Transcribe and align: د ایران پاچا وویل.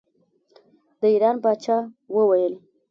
د 0.99 1.01
ایران 1.13 1.35
پاچا 1.43 1.77
وویل. 2.15 2.53